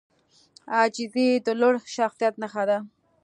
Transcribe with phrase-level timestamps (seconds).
[0.75, 2.77] عاجزي د لوړ شخصیت نښه ده.